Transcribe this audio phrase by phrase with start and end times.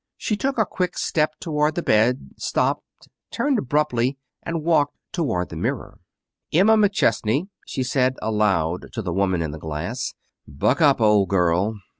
[0.17, 5.55] She took a quick step toward the bed, stopped, turned abruptly, and walked toward the
[5.55, 5.99] mirror.
[6.51, 10.15] "Emma McChesney," she said aloud to the woman in the glass,
[10.47, 11.75] "buck up, old girl!